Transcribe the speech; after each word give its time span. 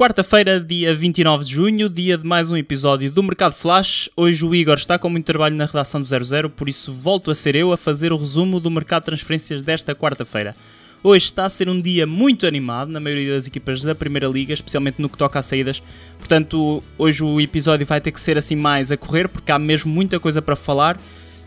Quarta-feira, 0.00 0.58
dia 0.58 0.94
29 0.94 1.44
de 1.44 1.52
junho, 1.52 1.86
dia 1.86 2.16
de 2.16 2.26
mais 2.26 2.50
um 2.50 2.56
episódio 2.56 3.12
do 3.12 3.22
Mercado 3.22 3.52
Flash. 3.52 4.08
Hoje 4.16 4.46
o 4.46 4.54
Igor 4.54 4.76
está 4.78 4.98
com 4.98 5.10
muito 5.10 5.26
trabalho 5.26 5.54
na 5.54 5.66
redação 5.66 6.00
do 6.00 6.08
00, 6.08 6.48
por 6.48 6.70
isso 6.70 6.90
volto 6.90 7.30
a 7.30 7.34
ser 7.34 7.54
eu 7.54 7.70
a 7.70 7.76
fazer 7.76 8.10
o 8.10 8.16
resumo 8.16 8.58
do 8.58 8.70
mercado 8.70 9.02
de 9.02 9.06
transferências 9.08 9.62
desta 9.62 9.94
quarta-feira. 9.94 10.56
Hoje 11.04 11.26
está 11.26 11.44
a 11.44 11.50
ser 11.50 11.68
um 11.68 11.78
dia 11.78 12.06
muito 12.06 12.46
animado 12.46 12.90
na 12.90 12.98
maioria 12.98 13.34
das 13.34 13.46
equipas 13.46 13.82
da 13.82 13.94
Primeira 13.94 14.26
Liga, 14.26 14.54
especialmente 14.54 15.02
no 15.02 15.08
que 15.10 15.18
toca 15.18 15.38
a 15.38 15.42
saídas. 15.42 15.82
Portanto, 16.18 16.82
hoje 16.96 17.22
o 17.22 17.38
episódio 17.38 17.84
vai 17.84 18.00
ter 18.00 18.10
que 18.10 18.20
ser 18.20 18.38
assim 18.38 18.56
mais 18.56 18.90
a 18.90 18.96
correr, 18.96 19.28
porque 19.28 19.52
há 19.52 19.58
mesmo 19.58 19.92
muita 19.92 20.18
coisa 20.18 20.40
para 20.40 20.56
falar. 20.56 20.98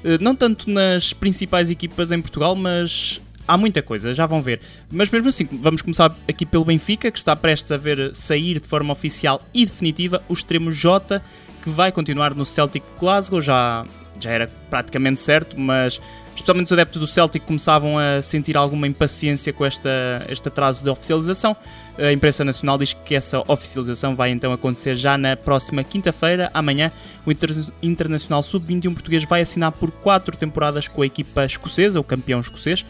Eh, 0.04 0.20
não 0.22 0.36
tanto 0.36 0.70
nas 0.70 1.12
principais 1.12 1.72
equipas 1.72 2.12
em 2.12 2.22
Portugal, 2.22 2.56
mas 2.56 3.20
há 3.48 3.58
muita 3.58 3.82
coisa, 3.82 4.14
já 4.14 4.26
vão 4.26 4.42
ver. 4.42 4.60
Mas 4.92 5.10
mesmo 5.10 5.30
assim, 5.30 5.48
vamos 5.52 5.82
começar 5.82 6.16
aqui 6.28 6.46
pelo 6.46 6.66
Benfica, 6.66 7.12
que 7.12 7.18
está 7.18 7.36
prestes 7.36 7.72
a 7.72 7.78
ver 7.78 8.14
sair 8.16 8.60
de 8.60 8.68
forma 8.68 8.92
oficial 8.92 9.42
e 9.54 9.66
definitiva 9.66 10.24
o 10.28 10.34
extremo 10.34 10.72
J, 10.72 11.22
que 11.62 11.70
vai 11.70 11.92
continuar 11.92 12.36
no 12.36 12.46
Celtic 12.46 12.84
Glasgow, 13.00 13.42
já, 13.42 13.86
já 14.20 14.32
era 14.32 14.50
praticamente 14.70 15.22
certo, 15.22 15.60
mas 15.60 16.00
especialmente 16.36 16.68
os 16.68 16.74
adeptos 16.74 17.00
do 17.00 17.08
Celtic 17.08 17.44
começavam 17.44 17.98
a 17.98 18.22
sentir 18.22 18.58
alguma 18.58 18.88
impaciência 18.88 19.54
com 19.54 19.66
esta, 19.66 19.90
este 20.30 20.48
atraso 20.48 20.84
de 20.84 20.90
oficialização. 20.90 21.56
A 21.98 22.12
imprensa 22.12 22.44
nacional 22.44 22.78
diz 22.78 22.94
que 22.94 23.16
essa 23.16 23.44
oficialização 23.48 24.16
vai 24.16 24.32
então 24.32 24.52
acontecer 24.52 24.96
já 24.96 25.18
na 25.18 25.38
próxima 25.38 25.84
quinta-feira, 25.84 26.50
amanhã. 26.54 26.92
O 27.26 27.32
Inter 27.32 27.52
Internacional 27.82 28.42
Sub-21 28.42 28.94
português 28.94 29.24
vai 29.24 29.42
assinar 29.42 29.72
por 29.72 29.92
quatro 29.92 30.36
temporadas 30.36 30.88
com 30.88 31.02
a 31.02 31.06
equipa 31.06 31.46
escocesa, 31.46 32.00
o 32.00 32.04
campeão 32.04 32.40
escocês, 32.40 32.84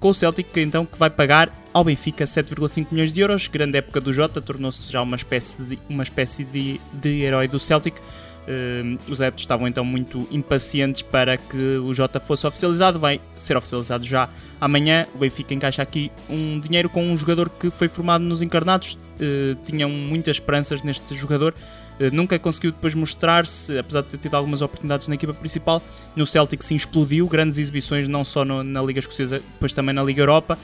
com 0.00 0.08
o 0.08 0.14
Celtic 0.14 0.56
então 0.56 0.84
que 0.84 0.98
vai 0.98 1.10
pagar 1.10 1.52
ao 1.72 1.84
Benfica 1.84 2.24
7,5 2.24 2.88
milhões 2.90 3.12
de 3.12 3.20
euros. 3.20 3.48
Grande 3.48 3.78
época 3.78 4.00
do 4.00 4.12
Jota, 4.12 4.40
tornou-se 4.40 4.90
já 4.90 5.02
uma 5.02 5.16
espécie 5.16 5.62
de, 5.62 5.78
uma 5.88 6.02
espécie 6.02 6.44
de, 6.44 6.80
de 6.92 7.22
herói 7.22 7.48
do 7.48 7.58
Celtic. 7.58 7.96
Uh, 8.42 8.98
os 9.08 9.20
adeptos 9.20 9.44
estavam 9.44 9.68
então 9.68 9.84
muito 9.84 10.26
impacientes 10.28 11.00
para 11.00 11.36
que 11.36 11.78
o 11.78 11.94
Jota 11.94 12.18
fosse 12.18 12.46
oficializado. 12.46 12.98
Vai 12.98 13.20
ser 13.38 13.56
oficializado 13.56 14.04
já 14.04 14.28
amanhã. 14.60 15.06
O 15.14 15.18
Benfica 15.18 15.54
encaixa 15.54 15.82
aqui 15.82 16.10
um 16.28 16.58
dinheiro 16.58 16.88
com 16.88 17.04
um 17.04 17.16
jogador 17.16 17.48
que 17.48 17.70
foi 17.70 17.88
formado 17.88 18.24
nos 18.24 18.42
encarnados. 18.42 18.98
Uh, 19.14 19.56
tinham 19.64 19.88
muitas 19.88 20.36
esperanças 20.36 20.82
neste 20.82 21.14
jogador. 21.14 21.54
Uh, 22.00 22.14
nunca 22.14 22.38
conseguiu 22.38 22.72
depois 22.72 22.94
mostrar-se, 22.94 23.78
apesar 23.78 24.02
de 24.02 24.08
ter 24.08 24.18
tido 24.18 24.34
algumas 24.34 24.62
oportunidades 24.62 25.08
na 25.08 25.14
equipa 25.14 25.34
principal. 25.34 25.82
No 26.16 26.26
Celtic 26.26 26.62
sim 26.62 26.76
explodiu, 26.76 27.26
grandes 27.26 27.58
exibições 27.58 28.08
não 28.08 28.24
só 28.24 28.44
no, 28.44 28.62
na 28.62 28.82
Liga 28.82 29.00
Escocesa, 29.00 29.38
depois 29.38 29.72
também 29.72 29.94
na 29.94 30.02
Liga 30.02 30.22
Europa. 30.22 30.58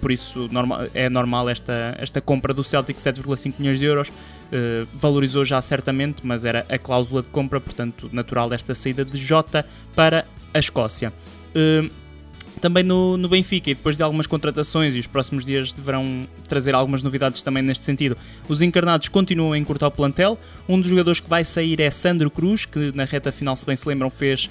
por 0.00 0.10
isso 0.10 0.48
normal, 0.50 0.86
é 0.94 1.08
normal 1.08 1.48
esta, 1.48 1.94
esta 1.98 2.20
compra 2.20 2.54
do 2.54 2.64
Celtic, 2.64 2.98
7,5 2.98 3.54
milhões 3.58 3.78
de 3.78 3.84
euros. 3.84 4.08
Uh, 4.08 4.88
valorizou 4.94 5.44
já 5.44 5.60
certamente, 5.60 6.26
mas 6.26 6.44
era 6.44 6.64
a 6.70 6.78
cláusula 6.78 7.22
de 7.22 7.28
compra, 7.28 7.60
portanto, 7.60 8.08
natural 8.10 8.48
desta 8.48 8.74
saída 8.74 9.04
de 9.04 9.18
Jota 9.18 9.66
para 9.94 10.24
a 10.54 10.58
Escócia. 10.58 11.12
Uh, 11.54 11.90
também 12.58 12.82
no, 12.82 13.16
no, 13.16 13.28
Benfica, 13.28 13.70
e 13.70 13.74
depois 13.74 13.96
de 13.96 14.02
algumas 14.02 14.26
contratações, 14.26 14.94
e 14.94 14.98
os 14.98 15.06
próximos 15.06 15.44
dias 15.44 15.72
deverão 15.72 16.26
trazer 16.48 16.74
algumas 16.74 17.02
novidades 17.02 17.42
também 17.42 17.62
neste 17.62 17.84
sentido, 17.84 18.16
os 18.48 18.62
encarnados 18.62 19.08
continuam 19.08 19.52
a 19.52 19.58
encurtar 19.58 19.86
o 19.86 19.90
plantel. 19.90 20.38
Um 20.68 20.80
dos 20.80 20.90
jogadores 20.90 21.20
que 21.20 21.28
vai 21.28 21.44
sair 21.44 21.80
é 21.80 21.90
Sandro 21.90 22.30
Cruz, 22.30 22.66
que 22.66 22.92
na 22.94 23.04
reta 23.04 23.30
final, 23.32 23.56
se 23.56 23.64
bem 23.64 23.76
se 23.76 23.88
lembram, 23.88 24.10
fez 24.10 24.50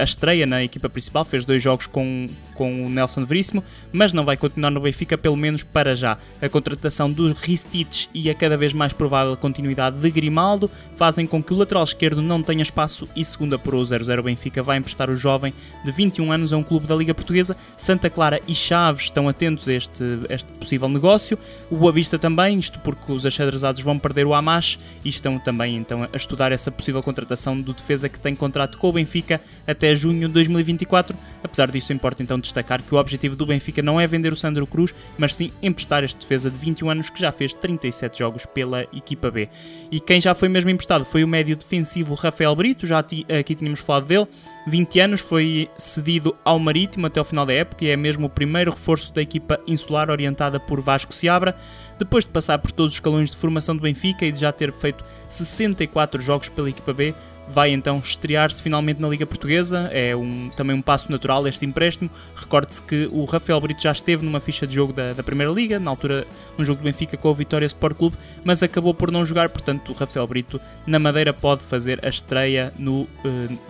a 0.00 0.04
estreia 0.04 0.46
na 0.46 0.62
equipa 0.62 0.88
principal, 0.88 1.24
fez 1.24 1.44
dois 1.44 1.62
jogos 1.62 1.86
com, 1.86 2.26
com 2.54 2.86
o 2.86 2.90
Nelson 2.90 3.24
Veríssimo, 3.24 3.62
mas 3.92 4.12
não 4.12 4.24
vai 4.24 4.36
continuar 4.36 4.70
no 4.70 4.80
Benfica, 4.80 5.16
pelo 5.16 5.36
menos 5.36 5.62
para 5.62 5.94
já. 5.94 6.18
A 6.40 6.48
contratação 6.48 7.10
dos 7.10 7.32
Ristich 7.32 8.08
e 8.12 8.28
a 8.28 8.34
cada 8.34 8.56
vez 8.56 8.72
mais 8.72 8.92
provável 8.92 9.36
continuidade 9.36 9.98
de 9.98 10.10
Grimaldo 10.10 10.70
fazem 10.96 11.26
com 11.26 11.42
que 11.42 11.52
o 11.52 11.56
lateral 11.56 11.84
esquerdo 11.84 12.22
não 12.22 12.42
tenha 12.42 12.62
espaço 12.62 13.08
e, 13.16 13.24
segundo 13.24 13.54
apurou 13.54 13.80
o 13.80 13.84
0-0 13.84 14.22
Benfica, 14.22 14.62
vai 14.62 14.78
emprestar 14.78 15.10
o 15.10 15.16
jovem 15.16 15.52
de 15.84 15.92
21 15.92 16.30
anos 16.32 16.52
a 16.52 16.56
um 16.56 16.62
clube 16.62 16.86
da 16.86 16.94
Liga 16.94 17.14
Portuguesa. 17.14 17.56
Santa 17.76 18.10
Clara 18.10 18.40
e 18.46 18.54
Chaves 18.54 19.04
estão 19.04 19.28
atentos 19.28 19.68
a 19.68 19.72
este, 19.72 20.04
este 20.28 20.50
possível 20.52 20.88
negócio. 20.88 21.38
O 21.70 21.76
Boa 21.76 21.92
Vista 21.92 22.18
também, 22.18 22.58
isto 22.58 22.78
porque 22.80 23.10
os 23.10 23.24
achadrezados 23.24 23.82
vão 23.82 23.98
perder 23.98 24.26
o 24.26 24.34
Amash 24.34 24.78
e 25.04 25.08
estão 25.08 25.38
também 25.38 25.76
então 25.76 26.08
a 26.12 26.16
estudar 26.16 26.52
essa 26.52 26.70
possível 26.70 27.02
contratação 27.02 27.60
do 27.60 27.72
defesa 27.72 28.08
que 28.08 28.18
tem 28.18 28.34
contrato 28.34 28.78
com 28.78 28.88
o 28.88 28.92
Benfica 28.92 29.40
até 29.66 29.94
junho 29.94 30.26
de 30.28 30.34
2024. 30.34 31.16
Apesar 31.42 31.70
disso, 31.70 31.92
importa 31.92 32.22
então 32.22 32.38
destacar 32.38 32.82
que 32.82 32.94
o 32.94 32.98
objetivo 32.98 33.34
do 33.34 33.46
Benfica 33.46 33.82
não 33.82 34.00
é 34.00 34.06
vender 34.06 34.32
o 34.32 34.36
Sandro 34.36 34.66
Cruz, 34.66 34.94
mas 35.18 35.34
sim 35.34 35.50
emprestar 35.62 36.04
este 36.04 36.20
defesa 36.20 36.50
de 36.50 36.56
21 36.56 36.90
anos 36.90 37.10
que 37.10 37.20
já 37.20 37.32
fez 37.32 37.52
37 37.54 38.18
jogos 38.18 38.46
pela 38.46 38.82
equipa 38.92 39.30
B. 39.30 39.48
E 39.90 40.00
quem 40.00 40.20
já 40.20 40.34
foi 40.34 40.48
mesmo 40.48 40.70
emprestado 40.70 41.04
foi 41.04 41.24
o 41.24 41.28
médio 41.28 41.56
defensivo 41.56 42.14
Rafael 42.14 42.54
Brito, 42.54 42.86
já 42.86 42.98
aqui 42.98 43.54
tínhamos 43.54 43.80
falado 43.80 44.06
dele. 44.06 44.26
20 44.66 45.00
anos, 45.00 45.20
foi 45.20 45.68
cedido 45.76 46.36
ao 46.44 46.58
Marítimo 46.58 47.06
até 47.06 47.20
o 47.20 47.24
final 47.24 47.44
da 47.44 47.52
época 47.52 47.84
e 47.84 47.88
é 47.90 47.96
mesmo 47.96 48.26
o 48.26 48.30
primeiro 48.30 48.70
reforço 48.70 49.12
da 49.12 49.20
equipa 49.20 49.60
insular 49.66 50.08
orientada 50.08 50.60
por 50.60 50.80
Vasco 50.80 51.12
Seabra. 51.12 51.56
Depois 51.98 52.24
de 52.24 52.30
passar 52.30 52.58
por 52.58 52.70
todos 52.70 52.92
os 52.92 52.96
escalões 52.96 53.30
de 53.30 53.36
formação 53.36 53.76
do 53.76 53.82
Benfica 53.82 54.24
e 54.24 54.32
de 54.32 54.40
já 54.40 54.52
ter 54.52 54.72
feito 54.72 55.04
64 55.28 56.20
jogos 56.22 56.48
pela 56.48 56.70
equipa 56.70 56.92
B, 56.92 57.14
vai 57.52 57.70
então 57.70 57.98
estrear-se 57.98 58.62
finalmente 58.62 59.00
na 59.00 59.08
Liga 59.08 59.26
Portuguesa. 59.26 59.88
É 59.92 60.16
um, 60.16 60.48
também 60.50 60.74
um 60.74 60.82
passo 60.82 61.10
natural 61.10 61.46
este 61.46 61.64
empréstimo. 61.64 62.10
Recorde-se 62.34 62.82
que 62.82 63.08
o 63.12 63.24
Rafael 63.24 63.60
Brito 63.60 63.82
já 63.82 63.92
esteve 63.92 64.24
numa 64.24 64.40
ficha 64.40 64.66
de 64.66 64.74
jogo 64.74 64.92
da, 64.92 65.12
da 65.12 65.22
Primeira 65.22 65.52
Liga, 65.52 65.78
na 65.78 65.90
altura 65.90 66.26
num 66.56 66.64
jogo 66.64 66.80
do 66.80 66.84
Benfica 66.84 67.16
com 67.16 67.28
o 67.28 67.34
Vitória 67.34 67.66
Sport 67.66 67.96
Clube, 67.96 68.16
mas 68.44 68.62
acabou 68.62 68.94
por 68.94 69.10
não 69.10 69.24
jogar. 69.24 69.48
Portanto, 69.50 69.92
o 69.92 69.94
Rafael 69.94 70.26
Brito 70.26 70.60
na 70.86 70.98
Madeira 70.98 71.32
pode 71.32 71.62
fazer 71.62 72.04
a 72.04 72.08
estreia 72.08 72.72
no 72.78 73.02
uh, 73.02 73.08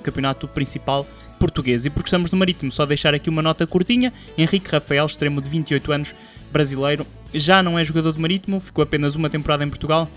campeonato 0.02 0.46
principal 0.48 1.06
português. 1.38 1.84
E 1.84 1.90
porque 1.90 2.06
estamos 2.06 2.30
no 2.30 2.38
Marítimo, 2.38 2.70
só 2.70 2.86
deixar 2.86 3.14
aqui 3.14 3.28
uma 3.28 3.42
nota 3.42 3.66
curtinha: 3.66 4.12
Henrique 4.38 4.70
Rafael, 4.70 5.06
extremo 5.06 5.42
de 5.42 5.48
28 5.48 5.92
anos, 5.92 6.14
brasileiro, 6.52 7.06
já 7.34 7.62
não 7.62 7.78
é 7.78 7.84
jogador 7.84 8.12
do 8.12 8.20
Marítimo, 8.20 8.60
ficou 8.60 8.82
apenas 8.82 9.16
uma 9.16 9.28
temporada 9.28 9.64
em 9.64 9.68
Portugal 9.68 10.08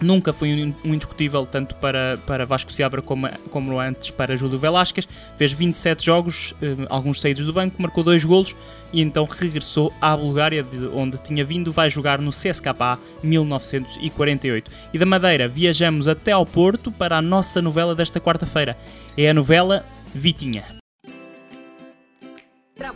Nunca 0.00 0.32
foi 0.32 0.48
um, 0.64 0.94
indiscutível 0.94 1.44
tanto 1.44 1.74
para, 1.76 2.18
para 2.26 2.46
Vasco 2.46 2.72
Seabra 2.72 3.02
como, 3.02 3.28
como 3.50 3.80
antes 3.80 4.10
para 4.10 4.36
Júlio 4.36 4.58
Velasquez. 4.58 5.08
Fez 5.36 5.52
27 5.52 6.04
jogos, 6.04 6.54
eh, 6.62 6.76
alguns 6.88 7.20
saídos 7.20 7.44
do 7.44 7.52
banco, 7.52 7.82
marcou 7.82 8.04
dois 8.04 8.24
golos 8.24 8.54
e 8.92 9.00
então 9.00 9.24
regressou 9.24 9.92
à 10.00 10.16
Bulgária, 10.16 10.62
de 10.62 10.86
onde 10.88 11.20
tinha 11.20 11.44
vindo. 11.44 11.72
Vai 11.72 11.90
jogar 11.90 12.20
no 12.20 12.30
CSKA 12.30 12.98
1948. 13.22 14.70
E 14.92 14.98
da 14.98 15.06
Madeira 15.06 15.48
viajamos 15.48 16.06
até 16.06 16.30
ao 16.30 16.46
Porto 16.46 16.92
para 16.92 17.16
a 17.16 17.22
nossa 17.22 17.60
novela 17.60 17.94
desta 17.94 18.20
quarta-feira. 18.20 18.76
É 19.16 19.28
a 19.28 19.34
novela 19.34 19.84
Vitinha. 20.14 20.77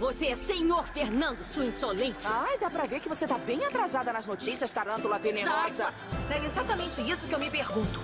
Você, 0.03 0.35
senhor 0.35 0.85
Fernando, 0.89 1.39
sua 1.55 1.65
insolente. 1.65 2.27
Ai, 2.27 2.59
dá 2.59 2.69
pra 2.69 2.87
ver 2.87 2.99
que 2.99 3.09
você 3.09 3.25
tá 3.25 3.39
bem 3.39 3.65
atrasada 3.65 4.13
nas 4.13 4.27
notícias, 4.27 4.69
tarântula 4.69 5.17
venenosa. 5.17 5.95
É 6.29 6.45
exatamente 6.45 7.09
isso 7.09 7.25
que 7.25 7.33
eu 7.33 7.39
me 7.39 7.49
pergunto. 7.49 8.01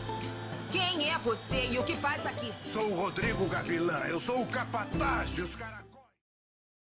Quem 0.70 1.10
é 1.10 1.19
você 1.19 1.66
e 1.72 1.76
o 1.76 1.82
que 1.82 1.97
faz 1.97 2.25
aqui? 2.25 2.54
Sou 2.72 2.92
o 2.92 2.94
Rodrigo 2.94 3.48
Gavilã, 3.48 3.98
eu 4.06 4.20
sou 4.20 4.42
o 4.42 4.47
capataz 4.47 5.28
dos 5.31 5.53
caracóis. 5.56 5.88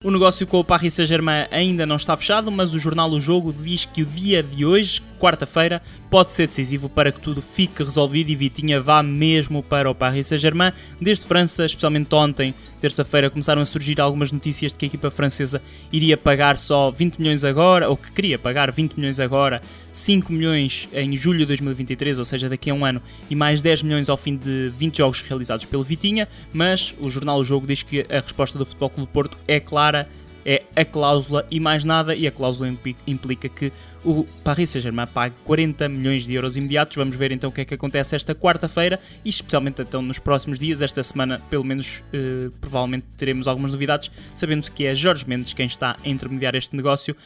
O 0.06 0.10
negócio 0.12 0.46
com 0.46 0.60
o 0.60 0.64
Paris 0.64 0.94
Saint-Germain 0.94 1.46
ainda 1.50 1.84
não 1.84 1.96
está 1.96 2.16
fechado, 2.16 2.48
mas 2.48 2.72
o 2.72 2.78
jornal 2.78 3.10
O 3.10 3.20
Jogo 3.20 3.52
diz 3.52 3.86
que 3.86 4.02
o 4.02 4.06
dia 4.06 4.40
de 4.40 4.64
hoje, 4.64 5.02
quarta-feira, 5.18 5.82
pode 6.08 6.32
ser 6.32 6.46
decisivo 6.46 6.88
para 6.88 7.10
que 7.10 7.18
tudo 7.18 7.42
fique 7.42 7.82
resolvido 7.82 8.30
e 8.30 8.36
Vitinha 8.36 8.80
vá 8.80 9.02
mesmo 9.02 9.64
para 9.64 9.90
o 9.90 9.94
Paris 9.96 10.28
Saint-Germain. 10.28 10.72
Desde 11.00 11.26
França, 11.26 11.66
especialmente 11.66 12.14
ontem, 12.14 12.54
terça-feira, 12.80 13.28
começaram 13.28 13.60
a 13.60 13.66
surgir 13.66 14.00
algumas 14.00 14.30
notícias 14.30 14.72
de 14.72 14.78
que 14.78 14.84
a 14.84 14.88
equipa 14.88 15.10
francesa 15.10 15.60
iria 15.92 16.16
pagar 16.16 16.56
só 16.56 16.88
20 16.92 17.18
milhões 17.18 17.42
agora, 17.42 17.90
ou 17.90 17.96
que 17.96 18.12
queria 18.12 18.38
pagar 18.38 18.70
20 18.70 18.92
milhões 18.92 19.18
agora, 19.18 19.60
5 19.96 20.30
milhões 20.30 20.88
em 20.92 21.16
julho 21.16 21.38
de 21.38 21.46
2023, 21.46 22.18
ou 22.18 22.24
seja, 22.24 22.50
daqui 22.50 22.68
a 22.68 22.74
um 22.74 22.84
ano, 22.84 23.00
e 23.30 23.34
mais 23.34 23.62
10 23.62 23.82
milhões 23.82 24.10
ao 24.10 24.16
fim 24.18 24.36
de 24.36 24.70
20 24.76 24.98
jogos 24.98 25.22
realizados 25.22 25.64
pelo 25.64 25.82
Vitinha. 25.82 26.28
Mas 26.52 26.94
o 27.00 27.08
jornal 27.08 27.40
O 27.40 27.44
Jogo 27.44 27.66
diz 27.66 27.82
que 27.82 28.04
a 28.10 28.20
resposta 28.20 28.58
do 28.58 28.66
Futebol 28.66 28.90
Clube 28.90 29.08
do 29.08 29.12
Porto 29.12 29.38
é 29.48 29.58
clara 29.58 30.06
é 30.44 30.62
a 30.76 30.84
cláusula 30.84 31.44
e 31.50 31.58
mais 31.58 31.82
nada, 31.82 32.14
e 32.14 32.24
a 32.24 32.30
cláusula 32.30 32.72
implica 33.04 33.48
que 33.48 33.72
o 34.04 34.24
Paris 34.44 34.70
Saint-Germain 34.70 35.08
pague 35.08 35.34
40 35.44 35.88
milhões 35.88 36.24
de 36.24 36.34
euros 36.34 36.56
imediatos. 36.56 36.96
Vamos 36.96 37.16
ver 37.16 37.32
então 37.32 37.50
o 37.50 37.52
que 37.52 37.62
é 37.62 37.64
que 37.64 37.74
acontece 37.74 38.14
esta 38.14 38.32
quarta-feira 38.32 39.00
e 39.24 39.28
especialmente 39.28 39.82
então 39.82 40.00
nos 40.00 40.20
próximos 40.20 40.56
dias, 40.56 40.82
esta 40.82 41.02
semana, 41.02 41.40
pelo 41.50 41.64
menos 41.64 42.04
eh, 42.12 42.48
provavelmente 42.60 43.06
teremos 43.16 43.48
algumas 43.48 43.72
novidades, 43.72 44.08
sabendo 44.36 44.70
que 44.70 44.86
é 44.86 44.94
Jorge 44.94 45.24
Mendes 45.26 45.52
quem 45.52 45.66
está 45.66 45.96
a 46.04 46.08
intermediar 46.08 46.54
este 46.54 46.76
negócio 46.76 47.16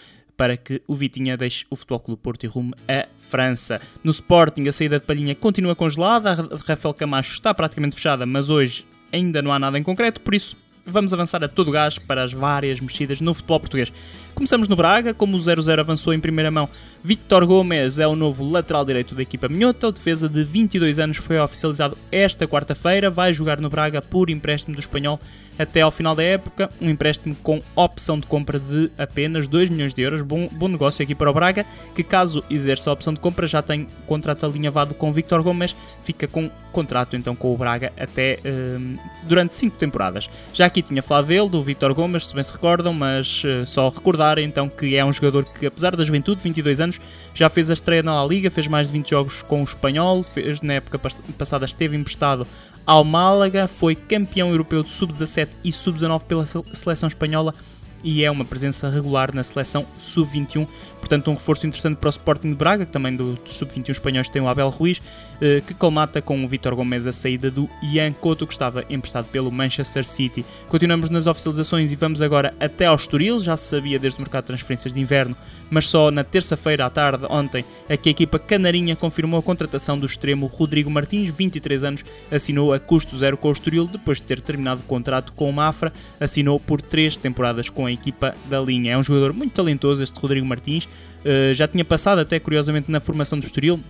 para 0.40 0.56
que 0.56 0.80
o 0.88 0.94
Vitinha 0.94 1.36
deixe 1.36 1.66
o 1.68 1.76
Futebol 1.76 2.00
Clube 2.00 2.22
Porto 2.22 2.44
e 2.44 2.46
rumo 2.46 2.74
à 2.88 3.06
França. 3.28 3.78
No 4.02 4.10
Sporting, 4.10 4.66
a 4.68 4.72
saída 4.72 4.98
de 4.98 5.04
Palhinha 5.04 5.34
continua 5.34 5.76
congelada, 5.76 6.30
a 6.30 6.56
Rafael 6.66 6.94
Camacho 6.94 7.34
está 7.34 7.52
praticamente 7.52 7.94
fechada, 7.94 8.24
mas 8.24 8.48
hoje 8.48 8.86
ainda 9.12 9.42
não 9.42 9.52
há 9.52 9.58
nada 9.58 9.78
em 9.78 9.82
concreto, 9.82 10.18
por 10.22 10.34
isso 10.34 10.56
vamos 10.86 11.12
avançar 11.12 11.44
a 11.44 11.48
todo 11.48 11.70
gás 11.70 11.98
para 11.98 12.22
as 12.22 12.32
várias 12.32 12.80
mexidas 12.80 13.20
no 13.20 13.34
futebol 13.34 13.60
português. 13.60 13.92
Começamos 14.34 14.66
no 14.66 14.74
Braga, 14.74 15.12
como 15.12 15.36
o 15.36 15.38
0-0 15.38 15.78
avançou 15.78 16.14
em 16.14 16.18
primeira 16.18 16.50
mão 16.50 16.70
Victor 17.04 17.44
Gomes 17.44 17.98
é 17.98 18.06
o 18.06 18.16
novo 18.16 18.42
lateral 18.48 18.82
direito 18.82 19.14
da 19.14 19.20
equipa 19.20 19.46
minhota, 19.46 19.88
o 19.88 19.92
defesa 19.92 20.26
de 20.26 20.42
22 20.42 20.98
anos 20.98 21.18
foi 21.18 21.38
oficializado 21.38 21.98
esta 22.10 22.48
quarta-feira, 22.48 23.10
vai 23.10 23.34
jogar 23.34 23.60
no 23.60 23.68
Braga 23.68 24.00
por 24.00 24.30
empréstimo 24.30 24.74
do 24.74 24.80
espanhol 24.80 25.20
até 25.60 25.82
ao 25.82 25.90
final 25.90 26.14
da 26.14 26.22
época, 26.22 26.70
um 26.80 26.88
empréstimo 26.88 27.34
com 27.42 27.60
opção 27.76 28.18
de 28.18 28.26
compra 28.26 28.58
de 28.58 28.90
apenas 28.96 29.46
2 29.46 29.68
milhões 29.68 29.92
de 29.92 30.00
euros, 30.00 30.22
bom, 30.22 30.48
bom 30.50 30.68
negócio 30.68 31.02
aqui 31.02 31.14
para 31.14 31.30
o 31.30 31.34
Braga, 31.34 31.66
que 31.94 32.02
caso 32.02 32.42
exerça 32.48 32.88
a 32.88 32.92
opção 32.94 33.12
de 33.12 33.20
compra 33.20 33.46
já 33.46 33.60
tem 33.60 33.86
contrato 34.06 34.46
alinhavado 34.46 34.94
com 34.94 35.12
Victor 35.12 35.42
Gomes, 35.42 35.76
fica 36.02 36.26
com 36.26 36.50
contrato 36.72 37.16
então 37.16 37.34
com 37.34 37.52
o 37.52 37.58
Braga 37.58 37.92
até 37.98 38.38
um, 38.44 38.96
durante 39.24 39.54
5 39.54 39.76
temporadas. 39.76 40.30
Já 40.54 40.66
aqui 40.66 40.80
tinha 40.80 41.02
falado 41.02 41.26
dele, 41.26 41.48
do 41.48 41.62
Victor 41.62 41.92
Gomes, 41.92 42.28
se 42.28 42.34
bem 42.34 42.42
se 42.42 42.52
recordam, 42.52 42.94
mas 42.94 43.42
uh, 43.44 43.66
só 43.66 43.88
recordar 43.90 44.38
então 44.38 44.68
que 44.68 44.96
é 44.96 45.04
um 45.04 45.12
jogador 45.12 45.44
que 45.44 45.66
apesar 45.66 45.94
da 45.94 46.04
juventude, 46.04 46.40
22 46.42 46.80
anos, 46.80 47.00
já 47.34 47.50
fez 47.50 47.70
a 47.70 47.74
estreia 47.74 48.02
na 48.02 48.22
La 48.22 48.26
Liga, 48.26 48.50
fez 48.50 48.66
mais 48.66 48.86
de 48.86 48.94
20 48.94 49.10
jogos 49.10 49.42
com 49.42 49.60
o 49.60 49.64
espanhol, 49.64 50.22
fez, 50.22 50.62
na 50.62 50.74
época 50.74 50.98
passada 51.36 51.66
esteve 51.66 51.96
emprestado 51.96 52.46
ao 52.86 53.04
Málaga, 53.04 53.68
foi 53.68 53.94
campeão 53.94 54.50
europeu 54.50 54.82
de 54.82 54.90
sub-17 54.90 55.48
e 55.64 55.72
sub-19 55.72 56.22
pela 56.24 56.46
seleção 56.46 57.06
espanhola 57.06 57.54
e 58.02 58.24
é 58.24 58.30
uma 58.30 58.44
presença 58.44 58.88
regular 58.88 59.34
na 59.34 59.42
seleção 59.42 59.86
sub-21. 59.98 60.66
Portanto, 61.00 61.30
um 61.30 61.34
reforço 61.34 61.66
interessante 61.66 61.96
para 61.96 62.08
o 62.08 62.10
Sporting 62.10 62.50
de 62.50 62.56
Braga, 62.56 62.86
que 62.86 62.92
também 62.92 63.16
dos 63.16 63.38
sub-21 63.46 63.90
espanhóis 63.90 64.28
tem 64.28 64.40
o 64.40 64.48
Abel 64.48 64.68
Ruiz, 64.68 65.00
eh, 65.40 65.62
que 65.66 65.72
colmata 65.72 66.20
com 66.20 66.44
o 66.44 66.46
Vitor 66.46 66.76
Gomes 66.76 67.06
a 67.06 67.12
saída 67.12 67.50
do 67.50 67.68
Ian 67.82 68.12
Couto, 68.12 68.46
que 68.46 68.52
estava 68.52 68.84
emprestado 68.90 69.26
pelo 69.26 69.50
Manchester 69.50 70.06
City. 70.06 70.44
Continuamos 70.68 71.08
nas 71.08 71.26
oficializações 71.26 71.90
e 71.90 71.96
vamos 71.96 72.20
agora 72.20 72.54
até 72.60 72.86
ao 72.86 72.94
Estoril. 72.94 73.38
Já 73.38 73.56
se 73.56 73.68
sabia 73.68 73.98
desde 73.98 74.18
o 74.18 74.22
mercado 74.22 74.44
de 74.44 74.48
transferências 74.48 74.92
de 74.92 75.00
inverno, 75.00 75.34
mas 75.70 75.88
só 75.88 76.10
na 76.10 76.22
terça-feira 76.22 76.84
à 76.84 76.90
tarde, 76.90 77.24
ontem, 77.30 77.64
é 77.88 77.96
que 77.96 78.10
a 78.10 78.12
equipa 78.12 78.38
canarinha 78.38 78.94
confirmou 78.94 79.40
a 79.40 79.42
contratação 79.42 79.98
do 79.98 80.04
extremo 80.04 80.46
Rodrigo 80.46 80.90
Martins, 80.90 81.30
23 81.30 81.84
anos, 81.84 82.04
assinou 82.30 82.74
a 82.74 82.78
custo 82.78 83.16
zero 83.16 83.38
com 83.38 83.48
o 83.48 83.52
Estoril, 83.52 83.86
depois 83.86 84.18
de 84.18 84.24
ter 84.24 84.42
terminado 84.42 84.80
o 84.80 84.84
contrato 84.84 85.32
com 85.32 85.48
o 85.48 85.52
Mafra, 85.52 85.92
assinou 86.18 86.60
por 86.60 86.82
três 86.82 87.16
temporadas 87.16 87.70
com 87.70 87.86
a 87.86 87.92
equipa 87.92 88.34
da 88.50 88.60
linha. 88.60 88.92
É 88.92 88.98
um 88.98 89.02
jogador 89.02 89.32
muito 89.32 89.54
talentoso 89.54 90.02
este 90.02 90.18
Rodrigo 90.20 90.46
Martins, 90.46 90.86
uh, 91.24 91.54
já 91.54 91.66
tinha 91.68 91.84
passado 91.84 92.18
até 92.18 92.38
curiosamente 92.38 92.90
na 92.90 93.00
formação 93.00 93.38
do 93.38 93.46
Estoril, 93.46 93.80